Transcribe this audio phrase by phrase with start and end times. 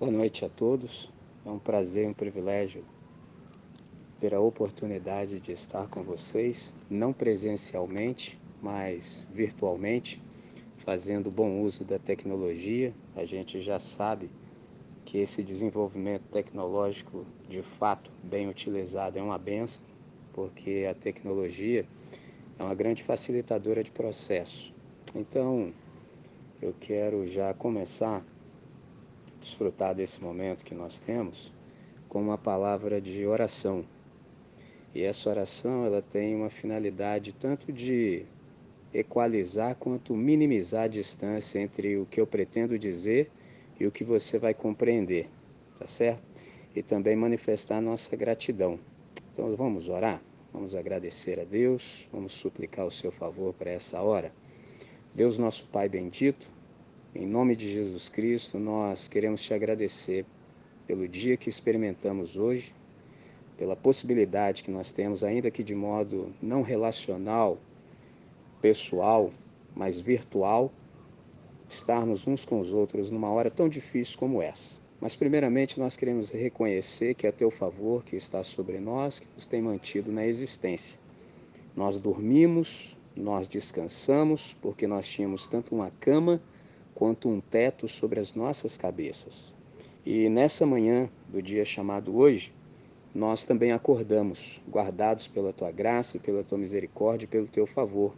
[0.00, 1.10] Boa noite a todos.
[1.44, 2.82] É um prazer, um privilégio
[4.18, 10.18] ter a oportunidade de estar com vocês, não presencialmente, mas virtualmente,
[10.86, 12.94] fazendo bom uso da tecnologia.
[13.14, 14.30] A gente já sabe
[15.04, 19.82] que esse desenvolvimento tecnológico, de fato, bem utilizado, é uma benção,
[20.32, 21.84] porque a tecnologia
[22.58, 24.72] é uma grande facilitadora de processo.
[25.14, 25.70] Então,
[26.62, 28.24] eu quero já começar
[29.40, 31.50] desfrutar desse momento que nós temos
[32.08, 33.84] com uma palavra de oração.
[34.94, 38.24] E essa oração ela tem uma finalidade tanto de
[38.92, 43.30] equalizar quanto minimizar a distância entre o que eu pretendo dizer
[43.78, 45.28] e o que você vai compreender,
[45.78, 46.22] tá certo?
[46.74, 48.78] E também manifestar nossa gratidão.
[49.32, 50.20] Então vamos orar,
[50.52, 54.32] vamos agradecer a Deus, vamos suplicar o seu favor para essa hora.
[55.14, 56.46] Deus nosso Pai bendito,
[57.14, 60.24] em nome de Jesus Cristo, nós queremos te agradecer
[60.86, 62.72] pelo dia que experimentamos hoje,
[63.58, 67.58] pela possibilidade que nós temos, ainda que de modo não relacional,
[68.62, 69.32] pessoal,
[69.74, 70.70] mas virtual,
[71.68, 74.78] estarmos uns com os outros numa hora tão difícil como essa.
[75.00, 79.46] Mas, primeiramente, nós queremos reconhecer que é teu favor que está sobre nós, que nos
[79.46, 80.98] tem mantido na existência.
[81.74, 86.40] Nós dormimos, nós descansamos, porque nós tínhamos tanto uma cama
[87.00, 89.54] quanto um teto sobre as nossas cabeças.
[90.04, 92.52] E nessa manhã do dia chamado hoje,
[93.14, 98.14] nós também acordamos, guardados pela tua graça, pela tua misericórdia e pelo teu favor.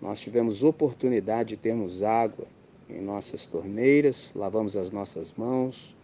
[0.00, 2.46] Nós tivemos oportunidade de termos água
[2.88, 5.94] em nossas torneiras, lavamos as nossas mãos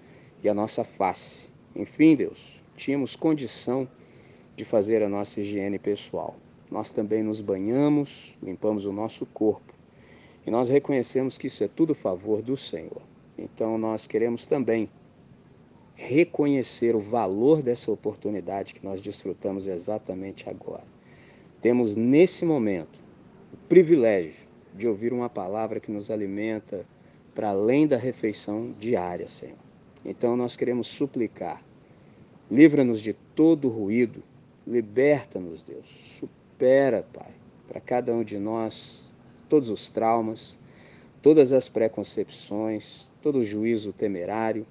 [0.44, 1.46] e a nossa face.
[1.74, 3.88] Enfim, Deus, tínhamos condição
[4.54, 6.36] de fazer a nossa higiene pessoal.
[6.70, 9.77] Nós também nos banhamos, limpamos o nosso corpo
[10.48, 13.02] e nós reconhecemos que isso é tudo favor do Senhor.
[13.38, 14.88] Então nós queremos também
[15.94, 20.84] reconhecer o valor dessa oportunidade que nós desfrutamos exatamente agora.
[21.60, 22.98] Temos nesse momento
[23.52, 26.86] o privilégio de ouvir uma palavra que nos alimenta
[27.34, 29.58] para além da refeição diária, Senhor.
[30.02, 31.62] Então nós queremos suplicar.
[32.50, 34.22] Livra-nos de todo ruído,
[34.66, 36.18] liberta-nos, Deus.
[36.18, 37.32] Supera, Pai,
[37.68, 39.07] para cada um de nós
[39.48, 40.56] todos os traumas,
[41.22, 44.66] todas as preconcepções, todo o juízo temerário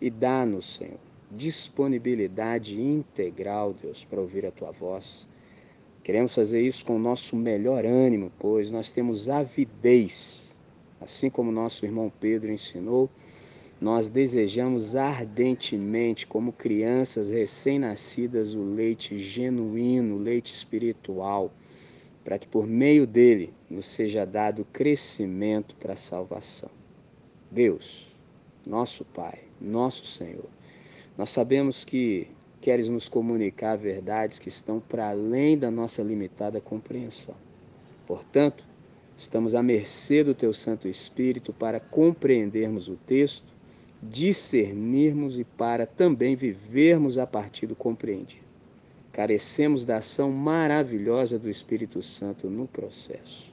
[0.00, 0.98] e dá-nos, Senhor,
[1.30, 5.26] disponibilidade integral, Deus, para ouvir a tua voz.
[6.04, 10.48] Queremos fazer isso com o nosso melhor ânimo, pois nós temos avidez,
[11.00, 13.10] assim como nosso irmão Pedro ensinou,
[13.80, 21.52] nós desejamos ardentemente, como crianças recém-nascidas, o leite genuíno, o leite espiritual
[22.28, 26.68] para que por meio dele nos seja dado crescimento para a salvação.
[27.50, 28.06] Deus,
[28.66, 30.44] nosso Pai, nosso Senhor,
[31.16, 32.28] nós sabemos que
[32.60, 37.34] queres nos comunicar verdades que estão para além da nossa limitada compreensão.
[38.06, 38.62] Portanto,
[39.16, 43.46] estamos à mercê do Teu Santo Espírito para compreendermos o texto,
[44.02, 48.47] discernirmos e para também vivermos a partir do compreendido.
[49.18, 53.50] Carecemos da ação maravilhosa do Espírito Santo no processo.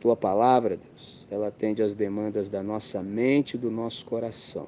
[0.00, 4.66] Tua palavra, Deus, ela atende às demandas da nossa mente e do nosso coração.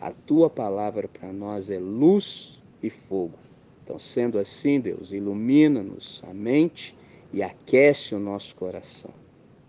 [0.00, 3.38] A tua palavra para nós é luz e fogo.
[3.84, 6.94] Então, sendo assim, Deus, ilumina-nos a mente
[7.30, 9.12] e aquece o nosso coração.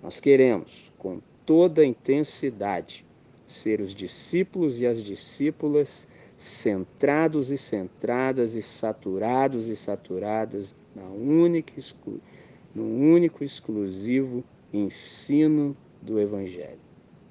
[0.02, 3.04] Nós queremos, com toda intensidade,
[3.46, 6.08] ser os discípulos e as discípulas
[6.42, 11.72] centrados e centradas e saturados e saturadas na única,
[12.74, 14.44] no único exclusivo
[14.74, 16.80] ensino do Evangelho.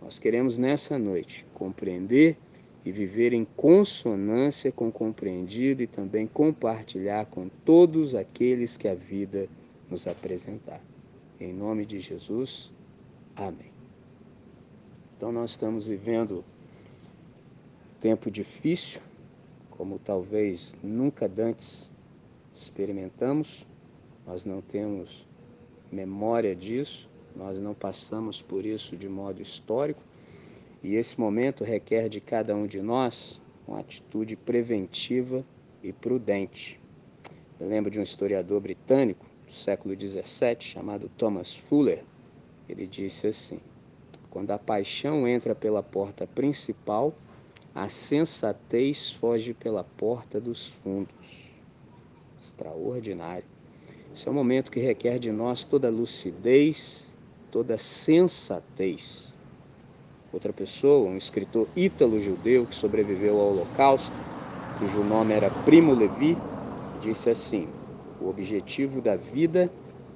[0.00, 2.36] Nós queremos nessa noite compreender
[2.84, 8.94] e viver em consonância com o compreendido e também compartilhar com todos aqueles que a
[8.94, 9.48] vida
[9.90, 10.80] nos apresentar.
[11.40, 12.70] Em nome de Jesus,
[13.34, 13.72] amém.
[15.16, 16.44] Então nós estamos vivendo
[18.00, 19.00] tempo difícil,
[19.70, 21.88] como talvez nunca antes
[22.56, 23.66] experimentamos,
[24.26, 25.24] nós não temos
[25.92, 27.06] memória disso,
[27.36, 30.00] nós não passamos por isso de modo histórico,
[30.82, 33.38] e esse momento requer de cada um de nós
[33.68, 35.44] uma atitude preventiva
[35.82, 36.80] e prudente.
[37.60, 42.02] Eu lembro de um historiador britânico do século XVII chamado Thomas Fuller.
[42.66, 43.60] Ele disse assim:
[44.30, 47.14] quando a paixão entra pela porta principal,
[47.74, 51.14] a sensatez foge pela porta dos fundos.
[52.40, 53.44] Extraordinário.
[54.12, 57.06] Esse é um momento que requer de nós toda lucidez,
[57.52, 59.28] toda sensatez.
[60.32, 64.12] outra pessoa, um escritor ítalo-judeu que sobreviveu ao Holocausto,
[64.78, 66.36] cujo nome era Primo Levi,
[67.00, 67.68] disse assim:
[68.20, 69.70] O objetivo da vida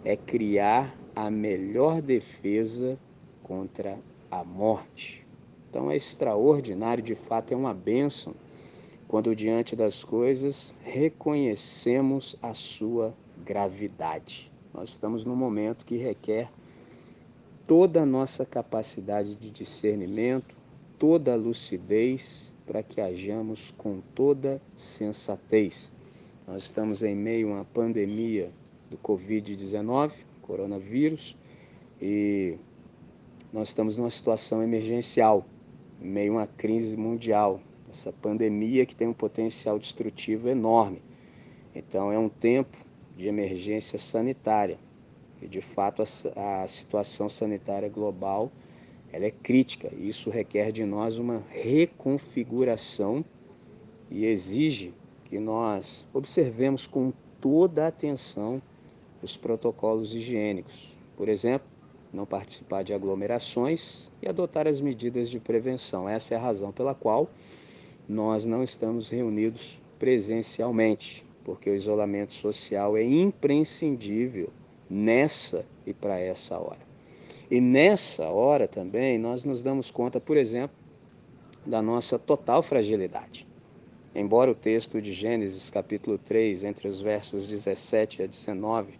[0.04, 2.98] é criar a melhor defesa
[3.42, 3.96] contra
[4.30, 5.23] a morte.
[5.74, 8.32] Então é extraordinário, de fato é uma bênção
[9.08, 13.12] quando diante das coisas reconhecemos a sua
[13.44, 14.48] gravidade.
[14.72, 16.48] Nós estamos num momento que requer
[17.66, 20.54] toda a nossa capacidade de discernimento,
[20.96, 25.90] toda a lucidez para que hajamos com toda sensatez.
[26.46, 28.48] Nós estamos em meio a uma pandemia
[28.92, 30.12] do Covid-19,
[30.42, 31.34] coronavírus,
[32.00, 32.56] e
[33.52, 35.44] nós estamos numa situação emergencial,
[36.04, 37.60] meio a uma crise mundial,
[37.90, 41.00] essa pandemia que tem um potencial destrutivo enorme.
[41.74, 42.76] Então é um tempo
[43.16, 44.76] de emergência sanitária.
[45.40, 48.50] E de fato a, a situação sanitária global
[49.12, 49.90] ela é crítica.
[49.96, 53.24] E isso requer de nós uma reconfiguração
[54.10, 54.92] e exige
[55.26, 58.60] que nós observemos com toda a atenção
[59.22, 60.90] os protocolos higiênicos.
[61.16, 61.66] Por exemplo,
[62.14, 66.08] não participar de aglomerações e adotar as medidas de prevenção.
[66.08, 67.28] Essa é a razão pela qual
[68.08, 74.48] nós não estamos reunidos presencialmente, porque o isolamento social é imprescindível
[74.88, 76.84] nessa e para essa hora.
[77.50, 80.76] E nessa hora também nós nos damos conta, por exemplo,
[81.66, 83.44] da nossa total fragilidade.
[84.14, 88.94] Embora o texto de Gênesis, capítulo 3, entre os versos 17 a 19,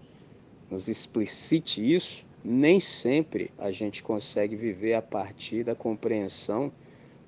[0.70, 6.70] nos explicite isso, nem sempre a gente consegue viver a partir da compreensão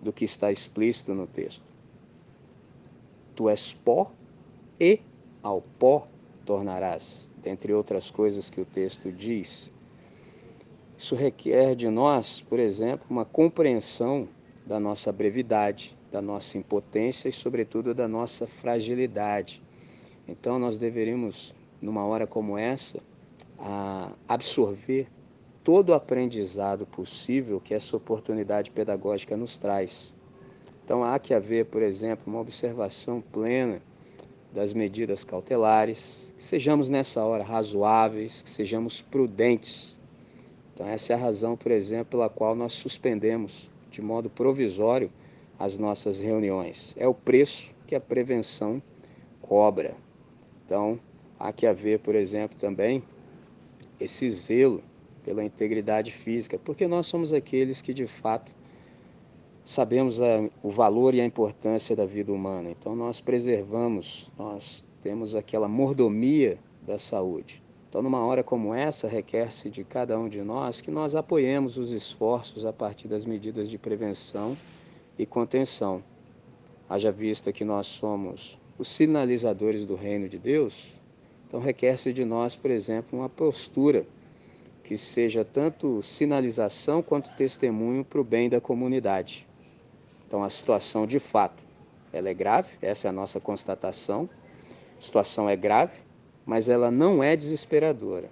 [0.02, 1.62] do que está explícito no texto.
[3.34, 4.10] Tu és pó
[4.78, 5.00] e
[5.42, 6.06] ao pó
[6.44, 9.70] tornarás, dentre outras coisas que o texto diz.
[10.98, 14.28] Isso requer de nós, por exemplo, uma compreensão
[14.66, 19.60] da nossa brevidade, da nossa impotência e, sobretudo, da nossa fragilidade.
[20.28, 23.00] Então, nós deveríamos, numa hora como essa,
[24.28, 25.06] absorver
[25.64, 30.12] todo o aprendizado possível que essa oportunidade pedagógica nos traz.
[30.84, 33.80] Então há que haver, por exemplo, uma observação plena
[34.52, 39.96] das medidas cautelares, que sejamos nessa hora razoáveis, que sejamos prudentes.
[40.72, 45.10] Então essa é a razão, por exemplo, pela qual nós suspendemos de modo provisório
[45.58, 46.94] as nossas reuniões.
[46.96, 48.80] É o preço que a prevenção
[49.42, 49.94] cobra.
[50.64, 51.00] Então
[51.40, 53.02] há que haver, por exemplo, também
[54.00, 54.81] esse zelo
[55.25, 58.50] pela integridade física, porque nós somos aqueles que de fato
[59.66, 62.70] sabemos a, o valor e a importância da vida humana.
[62.70, 66.56] Então nós preservamos, nós temos aquela mordomia
[66.87, 67.60] da saúde.
[67.88, 71.90] Então numa hora como essa requer-se de cada um de nós que nós apoiemos os
[71.90, 74.56] esforços a partir das medidas de prevenção
[75.19, 76.02] e contenção.
[76.88, 80.95] Haja vista que nós somos os sinalizadores do reino de Deus,
[81.46, 84.04] então requer-se de nós, por exemplo, uma postura
[84.84, 89.46] que seja tanto sinalização quanto testemunho para o bem da comunidade.
[90.26, 91.62] Então a situação de fato,
[92.12, 94.28] ela é grave, essa é a nossa constatação.
[94.99, 95.92] A situação é grave,
[96.44, 98.28] mas ela não é desesperadora,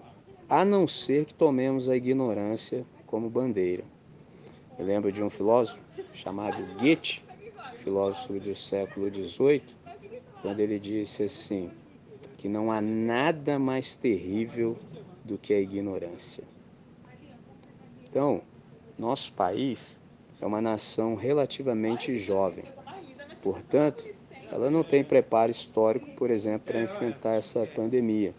[0.49, 3.85] a não ser que tomemos a ignorância como bandeira.
[4.79, 5.79] Eu lembro de um filósofo
[6.15, 7.23] chamado Goethe,
[7.83, 9.63] filósofo do século XVIII,
[10.43, 11.71] quando ele disse assim,
[12.45, 14.77] que não há nada mais terrível
[15.25, 16.45] do que a ignorância.
[18.07, 18.39] Então,
[18.99, 19.97] nosso país
[20.43, 22.63] é uma nação relativamente jovem.
[23.43, 24.05] Portanto,
[24.53, 28.35] ela não tem preparo histórico, por exemplo, para enfrentar essa pandemia.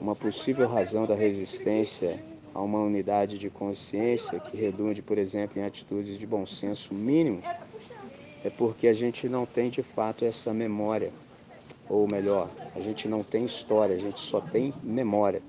[0.00, 2.18] Uma possível razão da resistência
[2.54, 7.42] a uma unidade de consciência que redunde, por exemplo, em atitudes de bom senso mínimo,
[8.42, 11.12] é porque a gente não tem de fato essa memória,
[11.88, 15.42] ou melhor, a gente não tem história, a gente só tem memória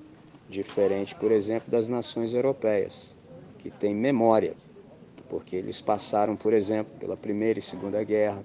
[0.50, 3.14] diferente, por exemplo, das nações europeias,
[3.60, 4.54] que têm memória,
[5.30, 8.44] porque eles passaram, por exemplo, pela Primeira e Segunda Guerra,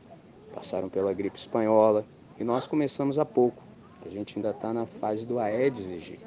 [0.54, 2.04] passaram pela gripe espanhola,
[2.38, 3.62] e nós começamos há pouco.
[4.04, 6.24] A gente ainda está na fase do Aedes aegypti.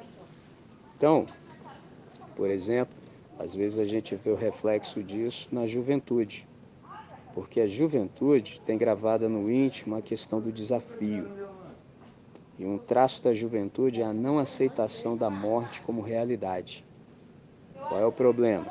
[0.96, 1.26] Então,
[2.36, 2.94] por exemplo,
[3.38, 6.46] às vezes a gente vê o reflexo disso na juventude,
[7.34, 11.28] porque a juventude tem gravada no íntimo a questão do desafio,
[12.56, 16.84] e um traço da juventude é a não aceitação da morte como realidade.
[17.88, 18.66] Qual é o problema?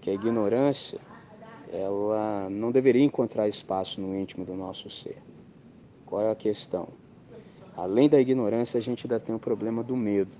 [0.00, 0.98] Que a ignorância,
[1.72, 5.16] ela não deveria encontrar espaço no íntimo do nosso ser.
[6.04, 6.88] Qual é a questão?
[7.76, 10.30] Além da ignorância, a gente ainda tem o problema do medo.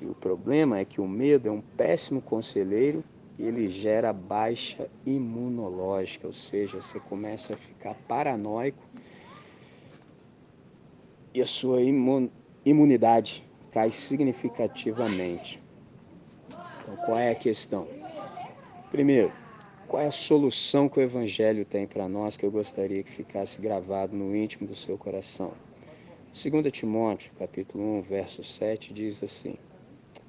[0.00, 3.04] E o problema é que o medo é um péssimo conselheiro
[3.38, 8.78] ele gera baixa imunológica, ou seja, você começa a ficar paranoico
[11.34, 11.80] e a sua
[12.64, 15.60] imunidade cai significativamente.
[16.80, 17.86] Então, qual é a questão?
[18.90, 19.30] Primeiro,
[19.86, 23.60] qual é a solução que o Evangelho tem para nós que eu gostaria que ficasse
[23.60, 25.52] gravado no íntimo do seu coração?
[26.32, 29.56] 2 Timóteo, capítulo 1, verso 7, diz assim: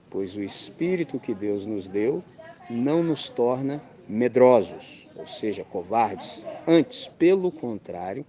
[0.10, 2.24] Pois o Espírito que Deus nos deu
[2.70, 6.46] não nos torna medrosos, ou seja, covardes.
[6.66, 8.26] Antes, pelo contrário,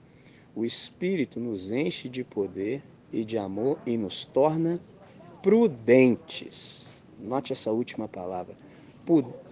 [0.55, 2.83] o Espírito nos enche de poder
[3.13, 4.79] e de amor e nos torna
[5.43, 6.83] prudentes.
[7.21, 8.55] Note essa última palavra: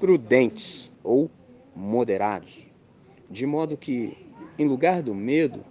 [0.00, 1.30] prudentes ou
[1.74, 2.58] moderados,
[3.30, 4.16] de modo que,
[4.58, 5.64] em lugar do medo,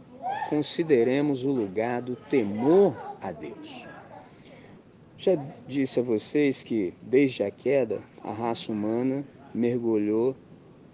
[0.49, 3.84] consideremos o lugar do temor a Deus.
[5.17, 5.35] Já
[5.67, 10.35] disse a vocês que, desde a queda, a raça humana mergulhou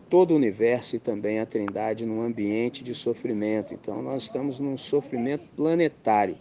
[0.10, 3.74] todo o universo e também a Trindade num ambiente de sofrimento.
[3.74, 6.38] Então, nós estamos num sofrimento planetário.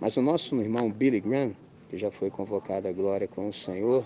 [0.00, 1.52] Mas o nosso irmão Billy Graham,
[1.88, 4.04] que já foi convocado à glória com o Senhor,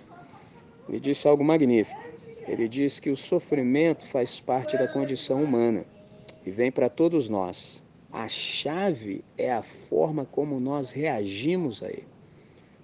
[0.89, 2.01] ele disse algo magnífico.
[2.47, 5.85] Ele diz que o sofrimento faz parte da condição humana
[6.47, 7.83] e vem para todos nós.
[8.13, 12.20] A chave é a forma como nós reagimos a ele.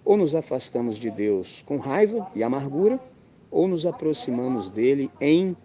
[0.06, 2.98] Ou nos afastamos de Deus com raiva e amargura,
[3.50, 5.56] ou nos aproximamos dele em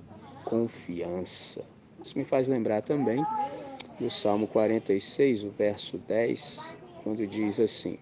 [0.43, 1.61] confiança.
[2.03, 3.23] Isso me faz lembrar também
[3.99, 6.59] do Salmo 46, o verso 10,
[7.03, 7.99] quando diz assim: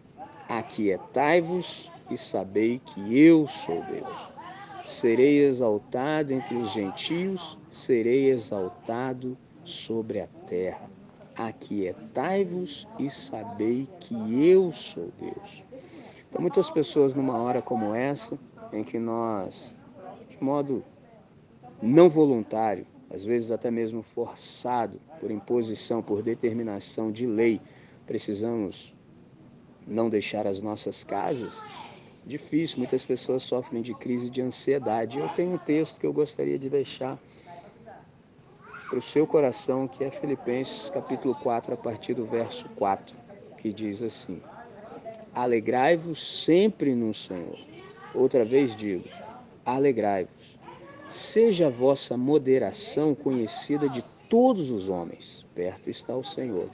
[0.48, 4.29] Aquietai-vos e sabei que eu sou Deus.
[4.86, 10.89] Serei exaltado entre os gentios, serei exaltado sobre a terra.
[11.36, 14.15] Aquietai-vos e sabei que
[14.48, 15.68] eu sou Deus.
[16.39, 18.39] Muitas pessoas, numa hora como essa,
[18.72, 19.75] em que nós,
[20.29, 20.81] de modo
[21.81, 27.60] não voluntário, às vezes até mesmo forçado por imposição, por determinação de lei,
[28.08, 28.93] precisamos
[29.86, 31.62] não deixar as nossas casas,
[32.25, 35.19] difícil, muitas pessoas sofrem de crise de ansiedade.
[35.19, 37.17] Eu tenho um texto que eu gostaria de deixar
[38.89, 43.13] para o seu coração, que é Filipenses capítulo 4, a partir do verso 4,
[43.58, 44.41] que diz assim:
[45.33, 47.57] Alegrai-vos sempre no Senhor.
[48.13, 49.07] Outra vez digo:
[49.65, 50.57] alegrai-vos.
[51.12, 55.45] Seja a vossa moderação conhecida de todos os homens.
[55.55, 56.69] Perto está o Senhor.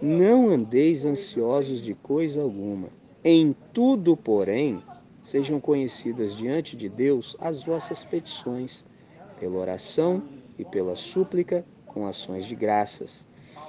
[0.00, 2.88] Não andeis ansiosos de coisa alguma.
[3.24, 4.80] Em tudo, porém,
[5.22, 8.84] sejam conhecidas diante de Deus as vossas petições,
[9.38, 10.22] pela oração
[10.58, 13.24] e pela súplica, com ações de graças.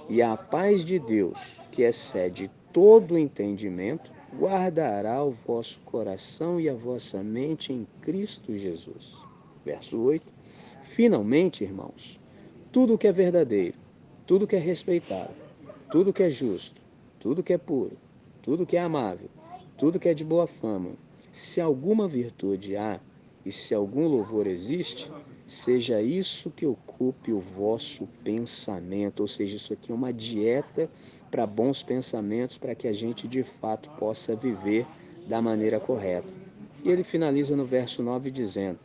[0.07, 6.67] E a paz de Deus, que excede todo o entendimento, guardará o vosso coração e
[6.67, 9.15] a vossa mente em Cristo Jesus.
[9.63, 10.21] Verso 8.
[10.89, 12.19] Finalmente, irmãos,
[12.69, 13.77] tudo que é verdadeiro,
[14.27, 15.33] tudo que é respeitável,
[15.89, 16.81] tudo que é justo,
[17.21, 17.95] tudo que é puro,
[18.43, 19.29] tudo que é amável,
[19.77, 20.91] tudo que é de boa fama,
[21.33, 22.99] se alguma virtude há
[23.45, 25.09] e se algum louvor existe,
[25.47, 30.89] seja isso que ocupe o vosso pensamento, ou seja, isso aqui é uma dieta
[31.31, 34.85] para bons pensamentos, para que a gente de fato possa viver
[35.27, 36.27] da maneira correta.
[36.83, 38.79] E ele finaliza no verso 9 dizendo: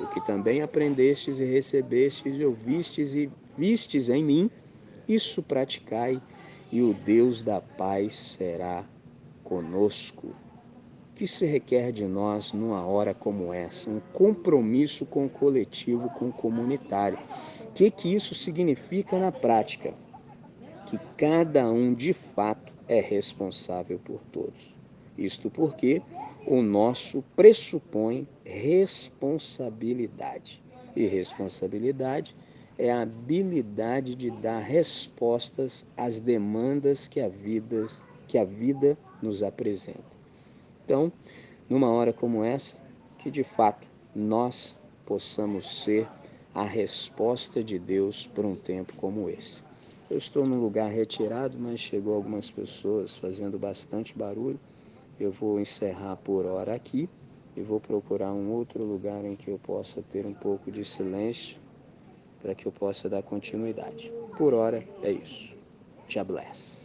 [0.00, 4.50] O que também aprendestes e recebestes e ouvistes e vistes em mim,
[5.08, 6.20] isso praticai,
[6.70, 8.84] e o Deus da paz será
[9.44, 10.34] conosco
[11.18, 13.90] que se requer de nós numa hora como essa?
[13.90, 17.18] Um compromisso com o coletivo, com o comunitário.
[17.68, 19.92] O que, que isso significa na prática?
[20.88, 24.72] Que cada um de fato é responsável por todos.
[25.18, 26.00] Isto porque
[26.46, 30.60] o nosso pressupõe responsabilidade.
[30.94, 32.32] E responsabilidade
[32.78, 37.88] é a habilidade de dar respostas às demandas que a vida,
[38.28, 40.17] que a vida nos apresenta.
[40.88, 41.12] Então,
[41.68, 42.74] numa hora como essa,
[43.18, 46.08] que de fato nós possamos ser
[46.54, 49.60] a resposta de Deus por um tempo como esse.
[50.10, 54.58] Eu estou num lugar retirado, mas chegou algumas pessoas fazendo bastante barulho.
[55.20, 57.06] Eu vou encerrar por hora aqui
[57.54, 61.58] e vou procurar um outro lugar em que eu possa ter um pouco de silêncio
[62.40, 64.10] para que eu possa dar continuidade.
[64.38, 65.54] Por hora é isso.
[66.08, 66.77] Te bless.